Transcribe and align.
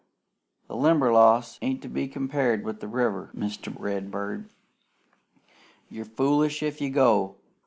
the 0.67 0.75
Limberlost 0.75 1.59
ain't 1.61 1.83
to 1.83 1.87
be 1.87 2.07
compared 2.07 2.63
with 2.65 2.79
the 2.79 2.87
river, 2.87 3.29
Mr. 3.37 3.71
Redbird. 3.79 4.49
You're 5.91 6.05
foolish 6.05 6.63
if 6.63 6.81
you 6.81 6.89
go! 6.89 7.35